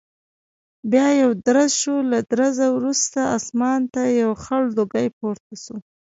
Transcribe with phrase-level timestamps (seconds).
[0.91, 5.75] بیا یو درز شو، له درزه وروسته اسمان ته یو خړ لوګی پورته شو.